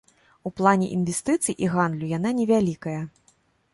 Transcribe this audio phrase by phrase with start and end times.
[0.49, 2.99] У плане інвестыцый і гандлю яна невялікая.